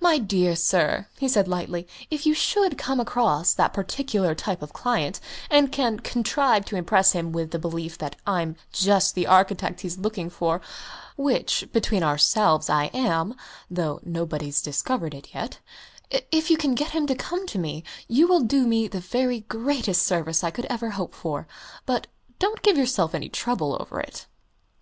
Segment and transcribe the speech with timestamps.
[0.00, 4.72] "My dear sir," he said lightly, "if you should come across that particular type of
[4.72, 9.82] client, and can contrive to impress him with the belief that I'm just the architect
[9.82, 10.60] he's looking out for
[11.18, 13.36] which, between ourselves, I am,
[13.70, 15.58] though nobody's discovered it yet
[16.32, 19.40] if you can get him to come to me, you will do me the very
[19.40, 21.46] greatest service I could ever hope for.
[21.84, 22.06] But
[22.38, 24.24] don't give yourself any trouble over it."